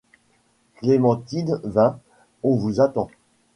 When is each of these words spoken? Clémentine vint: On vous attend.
Clémentine 0.77 1.59
vint: 1.63 1.99
On 2.41 2.55
vous 2.55 2.81
attend. 2.81 3.07